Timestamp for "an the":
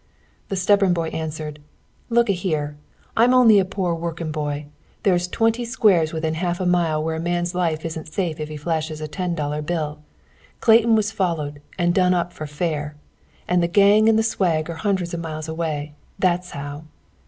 13.47-13.67, 14.09-14.23